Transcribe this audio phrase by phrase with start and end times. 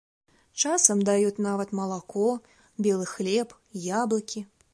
[0.61, 2.25] Часам даюць нават малако,
[2.87, 3.55] белы хлеб,
[4.01, 4.49] яблыкі.